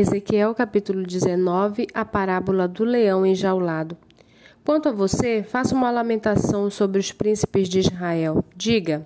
[0.00, 3.96] Ezequiel capítulo 19, a parábola do leão enjaulado.
[4.64, 8.44] Quanto a você, faça uma lamentação sobre os príncipes de Israel.
[8.54, 9.04] Diga: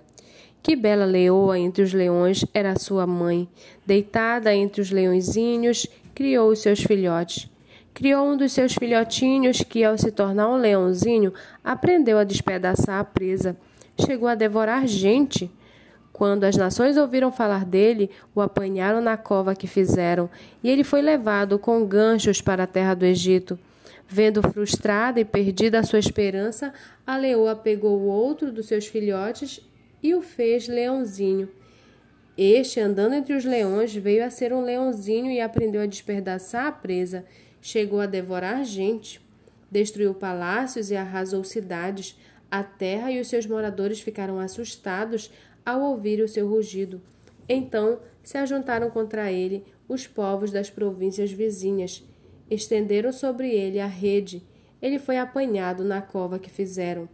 [0.62, 3.48] Que bela leoa entre os leões era sua mãe,
[3.86, 7.48] deitada entre os leõezinhos, criou os seus filhotes.
[7.94, 11.32] Criou um dos seus filhotinhos que, ao se tornar um leãozinho,
[11.64, 13.56] aprendeu a despedaçar a presa.
[13.98, 15.50] Chegou a devorar gente.
[16.22, 20.30] Quando as nações ouviram falar dele, o apanharam na cova que fizeram,
[20.62, 23.58] e ele foi levado com ganchos para a terra do Egito.
[24.06, 26.72] Vendo frustrada e perdida a sua esperança,
[27.04, 29.68] a leoa pegou outro dos seus filhotes
[30.00, 31.48] e o fez leãozinho.
[32.38, 36.72] Este, andando entre os leões, veio a ser um leãozinho e aprendeu a despedaçar a
[36.72, 37.24] presa.
[37.60, 39.20] Chegou a devorar gente.
[39.68, 42.16] Destruiu palácios e arrasou cidades.
[42.48, 45.32] A terra e os seus moradores ficaram assustados
[45.64, 47.00] ao ouvir o seu rugido.
[47.48, 52.04] Então se ajuntaram contra ele os povos das províncias vizinhas.
[52.50, 54.42] Estenderam sobre ele a rede.
[54.80, 57.08] Ele foi apanhado na cova que fizeram.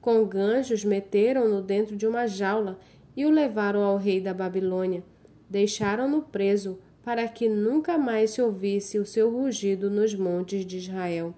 [0.00, 2.78] Com ganchos meteram-no dentro de uma jaula
[3.16, 5.02] e o levaram ao rei da Babilônia.
[5.48, 11.34] Deixaram-no preso para que nunca mais se ouvisse o seu rugido nos montes de Israel.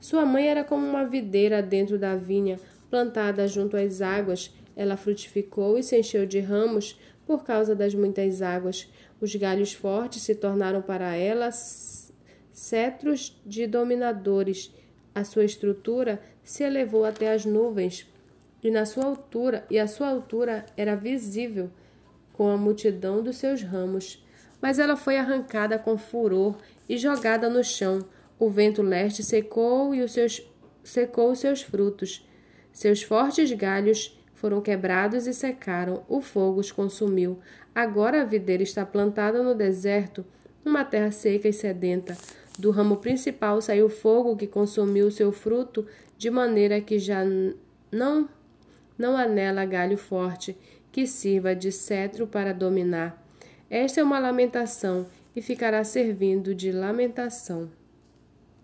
[0.00, 5.76] Sua mãe era como uma videira dentro da vinha, plantada junto às águas, ela frutificou
[5.76, 8.88] e se encheu de ramos por causa das muitas águas.
[9.20, 11.50] Os galhos fortes se tornaram para ela
[12.50, 14.74] cetros de dominadores.
[15.14, 18.06] A sua estrutura se elevou até as nuvens,
[18.62, 21.70] e na sua altura, e a sua altura era visível
[22.32, 24.24] com a multidão dos seus ramos.
[24.62, 26.56] Mas ela foi arrancada com furor
[26.88, 28.02] e jogada no chão.
[28.38, 30.42] O vento leste secou e os seus
[30.82, 32.26] secou os seus frutos.
[32.72, 37.38] Seus fortes galhos foram quebrados e secaram, o fogo os consumiu.
[37.74, 40.24] Agora a videira está plantada no deserto,
[40.64, 42.16] numa terra seca e sedenta.
[42.58, 47.22] Do ramo principal saiu fogo que consumiu seu fruto, de maneira que já
[47.92, 48.28] não
[48.96, 50.56] não há nela galho forte
[50.90, 53.22] que sirva de cetro para dominar.
[53.68, 57.70] Esta é uma lamentação e ficará servindo de lamentação.